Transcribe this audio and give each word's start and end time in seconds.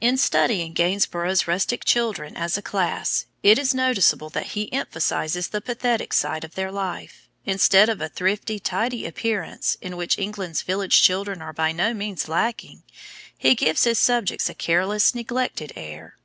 In 0.00 0.16
studying 0.16 0.72
Gainsborough's 0.72 1.48
rustic 1.48 1.84
children 1.84 2.36
as 2.36 2.56
a 2.56 2.62
class, 2.62 3.26
it 3.42 3.58
is 3.58 3.74
noticeable 3.74 4.30
that 4.30 4.50
he 4.54 4.72
emphasizes 4.72 5.48
the 5.48 5.60
pathetic 5.60 6.12
side 6.12 6.44
of 6.44 6.54
their 6.54 6.70
life; 6.70 7.28
instead 7.44 7.88
of 7.88 8.00
a 8.00 8.08
thrifty, 8.08 8.60
tidy 8.60 9.04
appearance, 9.04 9.76
in 9.80 9.96
which 9.96 10.16
England's 10.16 10.62
village 10.62 11.02
children 11.02 11.42
are 11.42 11.52
by 11.52 11.72
no 11.72 11.92
means 11.92 12.28
lacking, 12.28 12.84
he 13.36 13.56
gives 13.56 13.82
his 13.82 13.98
subjects 13.98 14.48
a 14.48 14.54
careless, 14.54 15.12
neglected 15.12 15.72
air. 15.74 16.18